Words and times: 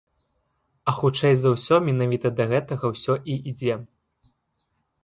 А 0.91 0.95
хутчэй 0.99 1.35
за 1.41 1.49
ўсё, 1.57 1.75
менавіта 1.91 2.27
да 2.41 2.49
гэтага 2.55 2.85
ўсё 2.95 3.13
і 3.35 3.39
ідзе. 3.55 3.81